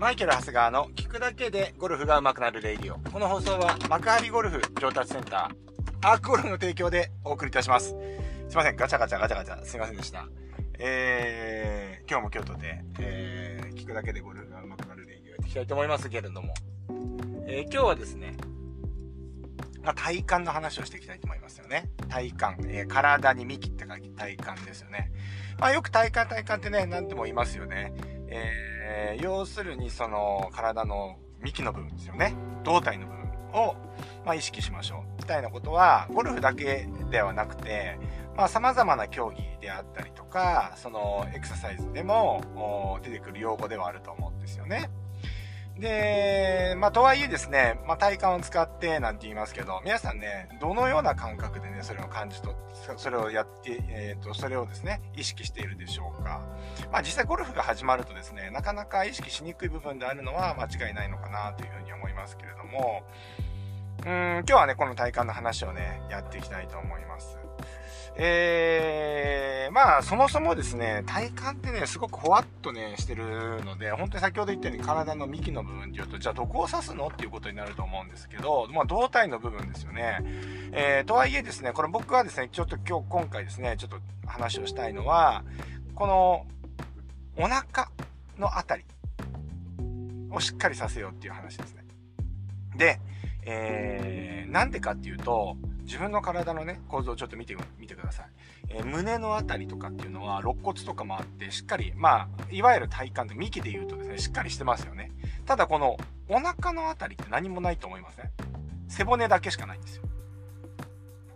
[0.00, 2.98] マイケル・ハスガーの聞くだけでゴルフが上手くなる radio。
[3.10, 7.88] この放送は幕張ゴルフ上達センター、アークゴルフの提供でお送りいたします。
[7.88, 10.26] すいません、ガチャガチャガチャガチャ、すいませんでした。
[10.78, 16.54] えー、今日も京都で、えー、聞くだけでゴルフが上手くなるレイディオやっていきたいと思いますけれども、
[17.46, 18.38] えー、今日はですね、
[19.82, 21.90] まあ、体幹の話をしていきたいと思いますよね。
[22.08, 22.44] 体幹。
[22.68, 25.12] えー、体に幹って書いて体幹ですよね。
[25.58, 27.92] まあよく体幹体幹ってね、何でも言いますよね。
[28.30, 32.34] えー、要するにその体の幹の部分ですよね。
[32.64, 33.20] 胴体の部分
[33.52, 33.74] を、
[34.24, 35.18] まあ、意識しましょう。
[35.18, 37.98] みたいなことは、ゴルフだけではなくて
[38.48, 44.90] さ、まあまな競技であったりとか、そのエクササイズでも出てくる用語ではあると思うんですよね。
[45.80, 52.54] で、まあ、とはいえですね、まあ、体幹を使ってなんて言いますけど、皆さんね、どのような感覚でね、それを感じと、
[52.96, 56.42] それをやって、えっ、ー、と、それをですね、意識しているでしょうか。
[56.92, 63.02] まあ、実際ゴルフが始まるとですね、なかなか意識しにくい部分であるのは間違いないのかなというふうに思いますけれども、
[64.04, 67.38] うん、今日はね、この体幹の話をね、やっていきたいと思います。
[68.16, 69.29] えー、
[69.70, 80.20] まあ、そもそもですね、体幹ってね、すごくほわっとね、してるので、本当に先ほど言ったように体の幹の部分っていうと、じゃあどこを指すのっていうことになると思うんですけど、まあ、胴体の部分ですよね。
[80.72, 85.44] えー、とはいえですね、これ僕はですね、ちょっと今日、今回ですね、ちょっと話をしたいのは、
[85.94, 86.46] この、
[87.36, 87.90] お腹
[88.38, 88.84] のあたり
[90.30, 91.84] をしっかりさせようっていう話ですね。
[92.76, 93.00] で、
[93.44, 98.26] えー、なんでかっていうと、自分の体のね、構造をちょっと見て、見てください。
[98.68, 105.10] えー、胸のあたりとかっていうのは、肋骨とかもあって、しっかり、まあ、いわゆる体幹で幹で言うとですね、しっかりしてますよね。
[105.46, 105.96] ただこの、
[106.28, 108.30] お腹のあたりって何もないと思いません？
[108.88, 110.04] 背骨だけしかないんですよ。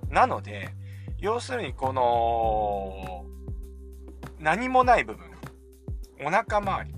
[0.08, 0.70] なので、
[1.18, 3.24] 要するにこの、
[4.38, 5.26] 何もない部分、
[6.24, 6.94] お腹周り、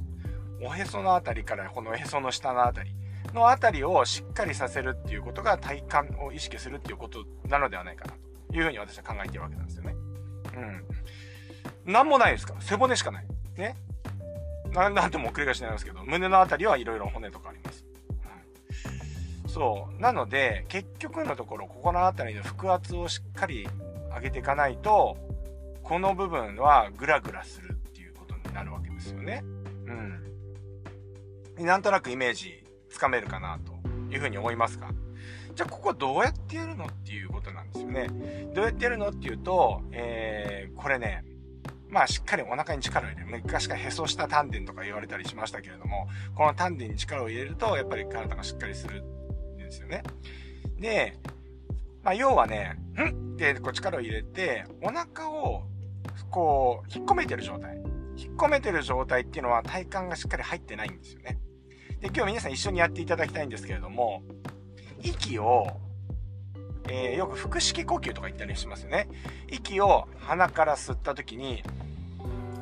[0.62, 2.94] おへそのあたりからこのおへその下のあたり、
[3.34, 8.12] のあたりをしっかりさせるっていうことが体幹を意識するっていうことなのではないかな
[8.50, 9.96] というふうに私は考えているわけなんですよね。
[11.86, 11.92] うん。
[11.92, 12.60] なんもないですから。
[12.60, 13.26] 背骨しかない。
[13.56, 13.76] ね。
[14.72, 17.84] ななんとも繰り返しになりますけど、胸のあたりはいろいろ骨とかあります。
[17.88, 17.96] うん
[19.56, 20.00] そう。
[20.02, 23.66] なので、結局のところ、ここの辺りの腹圧をしっかり
[24.14, 25.16] 上げていかないと、
[25.82, 29.42] この部分はグラグラするっていうことになるわけですよね。
[31.56, 31.64] うん。
[31.64, 32.65] なんとなくイメージ
[32.96, 33.74] つかめるかなと
[34.10, 34.88] いうふうに思いますが、
[35.54, 38.08] じゃあここどうやってやるのっていうことなんですよね。
[38.54, 41.22] どうやってやるのっていうと、えー、これね、
[41.90, 43.42] まあしっかりお腹に力を入れる。
[43.42, 50.02] 昔からへそ下丹田とか言われたりしましたけれども、この丹田に力を入れると、やっぱり体がしっかりするんですよね。
[50.80, 51.18] で、
[52.02, 53.34] まあ要はね、ん？
[53.34, 55.64] ってこう力を入れて、お腹を
[56.30, 57.76] こう引っ込めてる状態。
[58.16, 61.38] 引っ込めてる状態っていうのは体幹がしっかり入ってないんですよね。
[62.00, 64.22] で、今日皆さん一緒にやっていただきたいんですけれども、
[65.02, 65.80] 息を、
[66.88, 69.08] えー、よく腹式呼吸とか言ったりしますよね。
[69.50, 71.62] 息を鼻から吸った時に、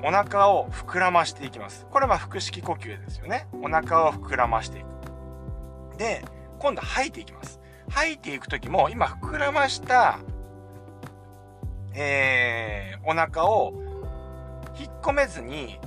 [0.05, 1.87] お腹を膨らましていきます。
[1.91, 3.49] これは腹式呼吸ですよね。
[3.63, 5.99] お腹を膨らましていく。
[5.99, 6.25] で、
[6.59, 7.61] 今度吐いていきます。
[7.89, 10.19] 吐いていく時も、今膨らました、
[11.95, 13.73] えー、お腹を
[14.79, 15.81] 引っ込めずに、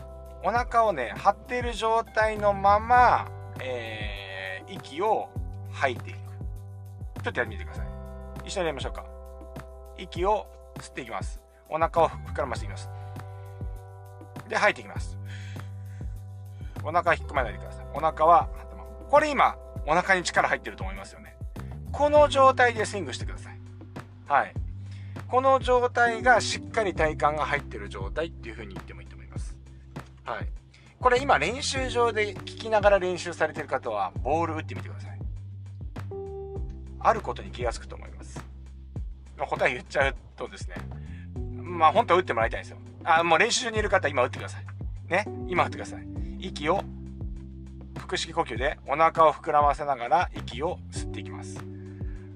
[0.44, 3.28] お腹をね、張っている状態のまま、
[3.62, 5.30] えー、息を
[5.72, 6.18] 吐いていく。
[7.24, 7.88] ちょっとやってみてください。
[8.46, 9.06] 一緒にやりましょうか。
[9.98, 10.48] 息を
[10.78, 11.42] 吸っていきます。
[11.70, 12.90] お腹を膨らましていきます。
[14.48, 15.18] で、吐いていきます。
[16.84, 17.86] お腹引っ込めないでください。
[17.94, 18.84] お腹は頭。
[19.10, 21.36] これ今、お腹に力入ってると思いますよね。
[21.92, 23.60] この状態でスイングしてください。
[24.28, 24.54] はい。
[25.28, 29.58] この状態がしっかり体幹が入ってる状態っていう風に言ってもいいと思います。
[30.24, 30.48] はい。
[31.00, 35.20] これ今練習場で聞きながら練習されてる方はボール打ってみてください。
[37.00, 38.44] あることに気がつくと思います。
[39.38, 40.76] 答え言っちゃうとですね、
[41.56, 42.78] まあ本当は打ってもらいたいんですよ。
[43.04, 44.66] あ、もう練習場にいる方今打ってください。
[45.10, 45.26] ね？
[45.48, 46.06] 今打ってください。
[46.40, 46.84] 息を
[48.00, 51.64] 腹式呼吸でお腹を膨らませながら息を吸っていきます。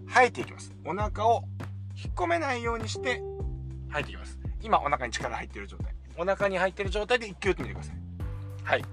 [0.07, 0.71] 吐いていきます。
[0.85, 1.43] お腹を
[1.95, 3.21] 引っ込めないようにして
[3.89, 4.39] 吐いていきます。
[4.61, 5.93] 今お腹に力入ってる状態。
[6.17, 8.00] お腹に入ってる状態で一球打ってみてください。
[8.63, 8.85] はい。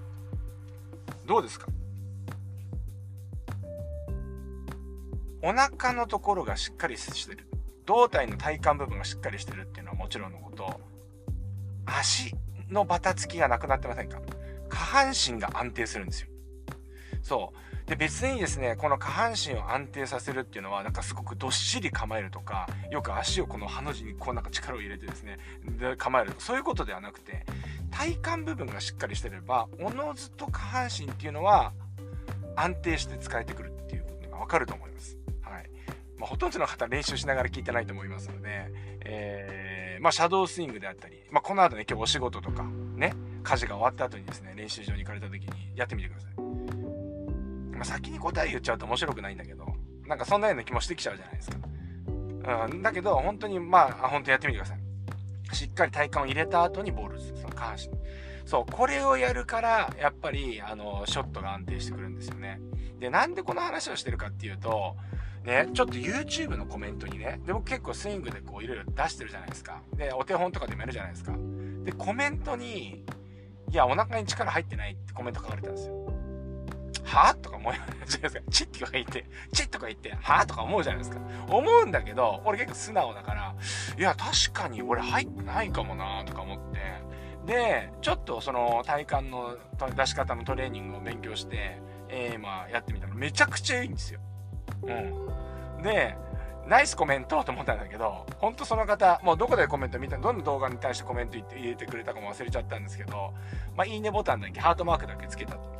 [1.25, 1.67] どうですか？
[5.41, 7.47] お腹のところがしっかりしてる。
[7.85, 10.79] 胴体の体幹部分がしっかりしてるっていうのはもちろんのこと、
[11.85, 12.35] 足
[12.69, 14.19] のバタつきがなくなってませんか？
[14.69, 16.27] 下半身が安定するんですよ。
[17.21, 17.57] そう。
[17.89, 26.33] で、別にですね、この下半身を安定させるっていうのは、なんかすごくどっしり構えるとか、よく足をこのハの字にこうなんか力を入れてですね、で構える。
[26.37, 27.47] そういうことではなくて、
[27.89, 31.73] 体幹部分がしっかりしてれば、おのずと下半身っていうのは
[32.55, 35.17] 安定して使えてくるっていうことがわかると思います。
[35.41, 35.69] はい。
[36.15, 38.71] まあ、ほとんどの方練習しながら聞いてないと思いますので、
[39.03, 42.63] えー、まあ、シャドースイングであったり、まあ、この後ね、今日お仕事とか、
[42.95, 46.48] ね、家事が終わった後にですね、練習場に行かれた時にやってみてください。
[47.79, 49.65] まあ、先に答え言っちゃうと面白くないんだけど、
[50.05, 51.57] なんかそんなような気もしてきちゃうじゃないですか。
[52.69, 55.55] うん、だけど、本当に、まあ、本当やってみてください。
[55.55, 57.41] しっかり体幹を入れた後にボール打つ。
[57.41, 57.89] その下半身。
[58.45, 62.59] そう、これをやるから、やっぱり、あの、ショットが安定してくるんですよね。
[62.99, 64.97] で、なんでこの話をしてるかっていうと、
[65.45, 69.81] ね、ちょっと YouTube のコメントにね、で、僕結構スイングでこういろいろ出してるじゃないですか。
[69.95, 71.33] で、お手本とかでもやるじゃないですか。
[71.83, 73.05] で、コメントに、
[73.71, 76.08] いや、お腹に力入ってないってコメント書かれたんですよ。
[77.09, 77.35] は？
[77.35, 78.41] とか思うじゃないですか。
[78.51, 80.45] チッとか言って、チッとか言って、は？
[80.45, 81.19] とか思うじゃないですか。
[81.49, 83.55] 思うんだけど、俺結構素直だから、
[83.97, 89.57] いや、確かに俺入ってないかもなとか思って、で、ちょっとその体幹の
[89.95, 94.19] 出し方のトレーニングを勉強して、えー、まあやってみたらめちゃくちゃいいんですよ。
[94.83, 95.83] うん。
[95.83, 96.15] で、
[96.67, 103.33] ナイスコメントと思ったんだけど、ほんとその方、もうどこでコメント見た、どの動画に対してコメント入れてくれたかも忘れちゃったんですけど、
[103.75, 105.79] まあ、いいねボタンだけ、ハートマークだけつけたと思、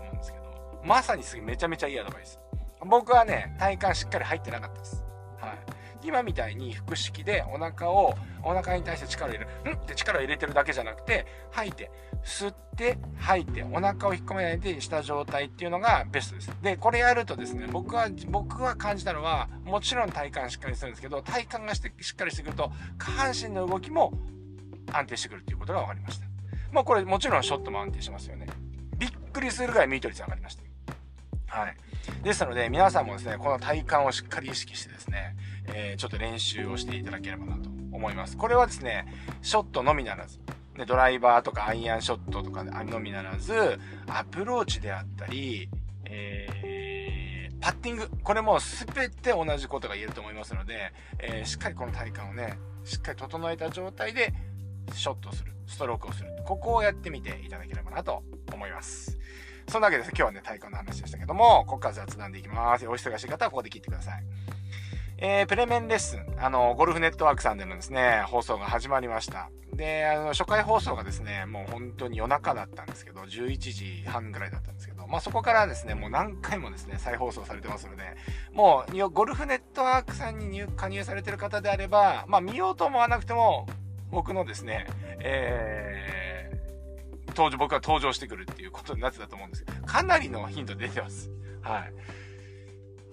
[0.84, 2.40] まさにすぐめちゃめちゃいいアドバイス。
[2.86, 5.04] 僕はね、体幹しっかり入ってなかったです。
[5.40, 5.58] はい。
[6.02, 9.76] 今みたいに腹式でお腹を、お腹に対して力を入れる。
[9.76, 9.78] ん？
[9.78, 11.92] って力を入れてるだけじゃなくて、吐いて、
[12.24, 16.52] 吸って、吐いて、お腹を引っ込めないでした状態っていうのがベストです。
[16.62, 24.14] で、これやるとですね、僕は、僕は感じたのは、もちろん体幹しっかりするんですけど、体幹がしてしっかりしてくると、下半身の動きも
[24.94, 26.26] 安定してくるっていうことが分かりました。
[26.72, 28.48] まあこれもちろんショットも安定しますよね。
[28.98, 30.64] びっくりするぐらいミート率上がりました。
[31.50, 31.76] はい。
[32.24, 35.36] ですので、皆さんもですね、この体幹をしっかり意識してですね、
[35.74, 38.38] えー、ちょっと練習をしていただければなと思います。
[38.38, 39.06] これはですね、
[39.42, 40.40] ショットのみならず、
[40.78, 45.70] ね、ドライバーとかアイアンショットとかのみならず、アプローチであったり、
[46.06, 54.34] えー、パッティング、これも全て同じことが言えると思いますので、えー、しっかりこの体幹をね、しっかり整えた状態で、
[54.94, 56.30] ショットする、ストロークをする。
[56.46, 58.24] ここをやってみていただければなと
[58.54, 59.20] 思います。
[59.70, 60.10] そんなわけです。
[60.10, 62.88] 今日はね、体幹の話でしたけども、ここから雑談でいきます。
[62.88, 64.24] お忙しい方はここで切ってください。
[65.20, 69.52] えー、プレメンレッスン、あの、ゴルフネットワークさんでのですね、放送が始まりました。
[69.76, 78.16] で、あの、初回放送がですね、もう本当に夜中だったんですけど、11時半ぐらいだったんですけど、まあそこからですね、もう何回もですね、再放送されてますので、
[78.54, 83.68] もう、ゴルフネットワークさんに加入されてる方であれば、まあ見ようと思わなくても、
[84.10, 84.88] 僕のですね、
[85.20, 86.29] えー、
[87.40, 91.32] 登場、僕は登場してくるっていうことになってたと思うんですけど、かなりのヒント出てます。
[91.62, 91.94] はい。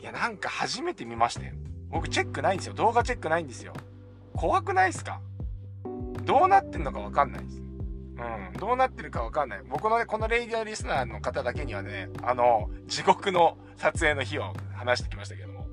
[0.03, 1.53] いや、なんか初めて見ましたよ。
[1.91, 2.75] 僕チェックないんですよ。
[2.75, 3.73] 動画チェックないんですよ。
[4.35, 5.21] 怖くないっすか？
[6.25, 7.61] どうなってんのかわかんないです。
[7.61, 8.59] うん。
[8.59, 9.61] どうなってるかわかんない。
[9.69, 15.67] 僕のね、このレイディオリスナーの方だけにはね、あの、地獄の撮影の日を話してきましたけども。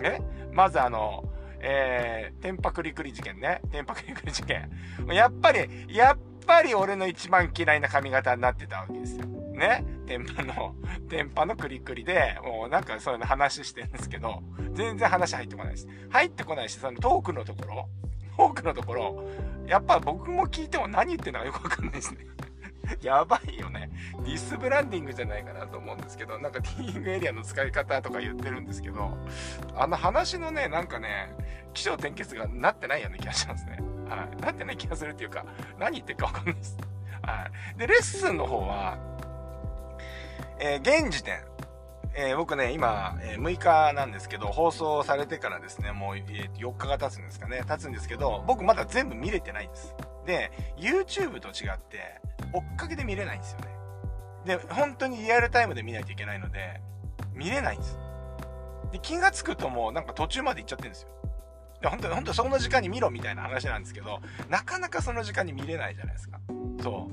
[0.00, 0.20] ね
[0.52, 1.24] まずあの、
[1.60, 3.60] えー、天パクリクリ事件ね。
[3.70, 4.68] 天パクリクリ事件。
[5.08, 9.26] やっぱり、やっぱり俺の一番嫌いな髪型になってたわけですよ。
[9.26, 9.84] ね？
[10.06, 10.74] 天パの、
[11.08, 14.42] 天パのクリクリで、もうなんかそういうの話してるんですけど、
[14.72, 15.88] 全然話入ってこないです。
[16.08, 17.88] 入ってこないし、そのトークのところ、
[18.36, 19.24] トークのところ、
[19.66, 22.26] やっぱ僕も聞いても何言ってんのかよくわかんないですね。
[23.02, 23.90] やばいよね。
[24.24, 29.16] ディスブランディングじゃないかなと思うんですけど、なんかティーイングエリアの使い方とか言ってるんですけど、
[29.76, 31.34] あの話のね、なんかね、
[31.72, 33.78] 気象転結がなってないような気がしますね。
[34.10, 34.42] はい。
[34.42, 35.44] なってない気がするっていうか、
[35.78, 36.76] 何言ってるかわかんないです。
[37.22, 37.78] はい。
[37.78, 38.98] で、レッスンの方は、
[40.58, 41.40] えー、現時点、
[42.14, 49.94] えー、僕ね、今、えー、6日なんですけど、放送されてからですね、もう、えー、4日が経つんですかね、経つんですけど、僕まだ全部見れてないんです。
[50.26, 52.20] で、YouTube と違って、
[52.52, 53.66] 追っかけで見れないんですよね。
[54.44, 56.80] で、本当にリアルタイムで見ないといけないので、
[57.32, 57.98] 見れないんです。
[58.92, 61.08] で、気がつくともうなんか途中まで行っちゃってるんですよ。
[61.82, 66.40] や、本当に、本当その時間に見ろみたいな話なんですけど、なかなかその時間に見れないじゃないですか。
[66.82, 67.10] そ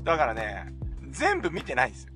[0.00, 0.04] う。
[0.04, 0.72] だからね、
[1.10, 2.12] 全部見てないんですよ。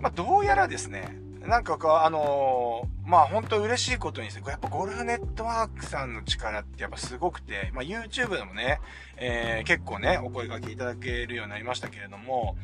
[0.00, 8.80] まあ、どうやらですね、なんかこう、あのー、まあ本当嬉しいことにですね、やっぱゴルフネットワークさんの力ってやっぱすごくて、まあ YouTube でもね、
[9.16, 12.56] えー、結構ね、お声掛けいただけるようになりましたけれども、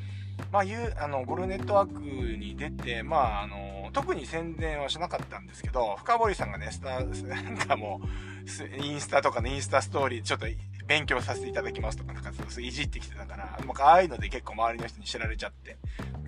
[0.53, 2.01] まあ、いう、あの、ゴルフネットワーク
[2.37, 10.47] に出て、まあ、あの、特に宣伝はしなかったんですけど、深堀さんがね、スタ、なんかもう、インスタとかね、インスタストーリー、ちょっと
[10.87, 15.77] 勉強させていただきますとか、なんか、いじってきてたから、もうああいうので結構周りの人に知られちゃって。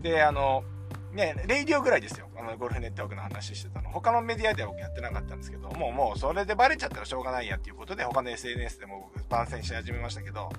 [0.03, 0.65] で、あの、
[1.13, 2.29] ね、レイディオぐらいですよ。
[2.39, 3.91] あの、ゴルフネットワークの話してたの。
[3.91, 10.51] 他のメディアでは僕やってなかったんですけど、もう、もう、それでバレちゃったらしょうがないやっていうことで、他の SNS でも僕番宣し始めましたけど、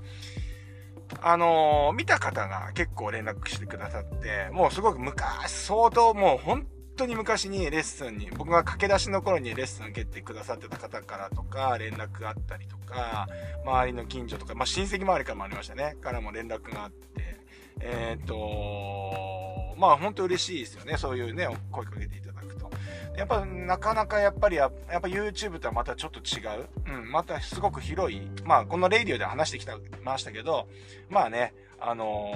[1.22, 13.28] あのー、見た方が結構連絡してくださって、もうすごく昔、相当もう本当に昔にレッスンに、僕が駆け出しの頃にレッスン受けてくださってた方からとか、連絡があったりとか、
[13.66, 15.98] 周りの近所とか、まあ、親戚周りからもありましたね。
[16.02, 17.38] からも連絡があって、
[17.80, 19.53] えっ、ー、と
[19.84, 20.96] まあ本当嬉しいですよね。
[20.96, 22.72] そういうね、声かけていただくと。
[23.18, 26.70] やっぱなかなかやっぱりや、やっぱ YouTube とはまたちょっと違う。
[26.88, 28.22] うん、またすごく広い。
[28.46, 30.70] まあこのレイディオで話してきた、ましたけど、
[31.10, 32.32] まあね、あの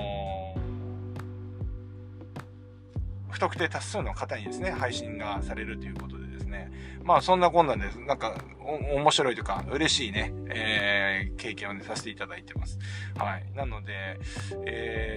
[0.57, 0.77] ー
[3.37, 6.71] 不特定多数の方にですね、配信がされるということでですね、
[7.03, 12.79] まあそんなこんなんで、なんか、面白いというか、嬉しいね、えー、経験をね、させていただいてます。
[13.15, 13.45] はい。
[13.55, 14.19] なので、
[14.65, 15.16] え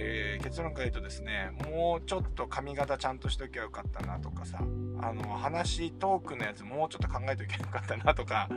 [0.51, 4.57] 結論から言うとですね、もうちょっと髪型ちゃんとしときゃよかったなとかさ、
[4.99, 8.49] あの、話、トークのやつもうちょっと考えときゃよかったなとか、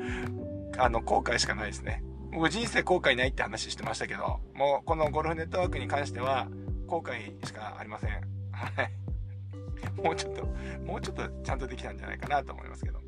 [0.77, 2.03] あの、後悔しかないですね。
[2.33, 6.49] 僕人生後悔ないって話してましたけど、もうこのゴルフネットワークに関しては、
[6.89, 8.11] 後悔しかありません。
[8.11, 8.91] はい。
[10.03, 10.47] もうちょっと、
[10.85, 12.99] もうちょっとちゃんとできたんじゃないかなと思いますけど。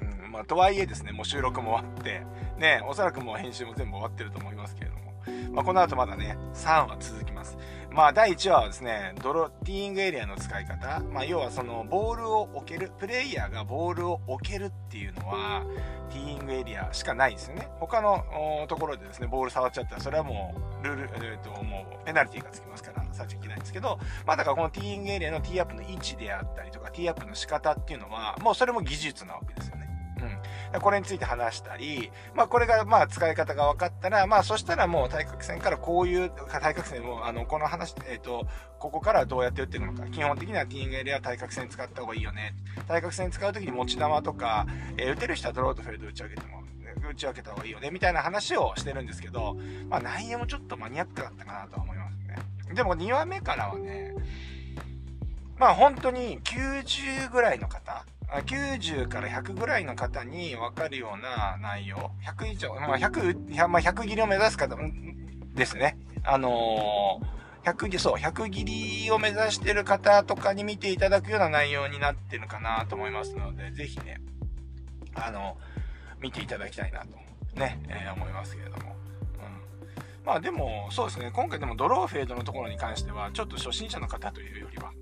[0.00, 2.22] うん、まあ、とはいえですね、もう収録も終わって、
[2.56, 5.08] ね、おそらくもう編集も全部終わってると思いますけれども、
[5.52, 7.58] まあ、この後まだね、3話続きます。
[7.98, 11.00] まあ、第1話はですね、ドロ、ティーイングエリアの使い方。
[11.12, 15.64] まあ、要はその、ボールを置ける、プレイヤーがボールを置けるっていうのは、
[16.08, 17.68] ティーイングエリアしかないですよね。
[17.80, 18.24] 他の
[18.68, 29.88] ところでですね、ボール触っちゃったら、それはもう、ルール、えっ、と、もう、ペナルティがつきますから、触っちゃいけないんですけど、まあ、だからこのティーイングエリアのティーアップの位置であったりとか、ティーアップの仕方っていうのは、もうそれも技術なわけですよね。
[30.20, 30.38] うん。
[30.80, 38.46] これについて話したり、まあこれがまあ使い方が分かったら、まあそしたらもう対角線からこういう、対角線も、あの、この話、えっ、ー、と、
[38.78, 40.06] ここからどうやって打ってるのか。
[40.08, 42.54] 基本的にはティーングエリア対角線使った方がいいよね。
[42.86, 46.62] 対角線使うときに持ち玉とか、えー、打てる人はドローとフェルド打ち上げても、
[47.10, 49.56] 打ち分けた方がいいよね、みたいな話をしてるんですけど、
[49.88, 52.16] まあ内容もちょっとマニアックだったかなと思います
[52.68, 52.74] ね。
[52.74, 54.14] でも2話目からはね、
[55.56, 64.76] まあ本当に90ぐらいの方、90から100ぐらいの方に分かるような内容、100以上、まあ100、100, まあ、100切りを目指す方
[65.54, 65.98] ですね。
[66.24, 74.20] あのー、100そう、100切りを目指してる方とかに見ていただくような内容になってるかなと思いますので、ぜひね、
[75.14, 75.56] あの、
[76.20, 77.08] 見ていただきたいなと、
[77.58, 78.94] ね、えー、思いますけれども。
[79.38, 80.24] うん。
[80.24, 84.92] まあでも、そうですね、今回でもドローフェードのところに関しては、ちょっと初心者の方というよりは、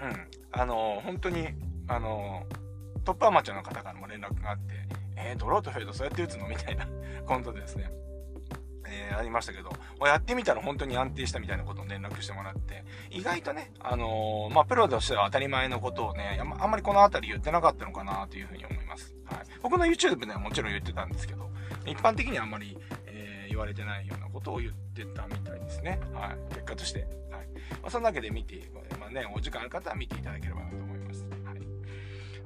[0.00, 1.48] うん、あの、本当に、
[1.88, 2.46] あの、
[3.04, 4.74] トップアマチュアの方からも連絡があって、
[5.16, 6.48] えー、ドローとフェードそうやって打つの？
[6.48, 6.86] みたいな
[7.26, 7.90] ことでですね、
[8.86, 9.70] えー、ありましたけど、
[10.06, 19.14] やってみたら本当に安定したみたいなことを連絡してもらって、意外とね、あのー、まあ、プロとしては当たり前のことをね、あんまりこの辺り言ってなかったのかなというふうに思います。
[19.24, 19.38] はい。
[19.62, 21.50] 僕の YouTube ではもちろん言ってたんですけど、
[21.86, 26.00] 一般的にはあんまり、えー、言われてないようなことを言ってたみたいですね。
[26.12, 26.54] はい。
[26.54, 27.00] 結果として。
[27.00, 27.10] はい。
[27.80, 30.91] まあ、そんなわけで見て、まあね、お時間ある方は見ていただければなと思います。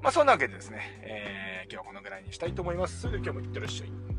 [0.06, 3.00] まあ、そんなわけでですね、えー、今日はこのぐらいにしたいと思います。
[3.00, 4.15] それでは今日もいってらっしゃい。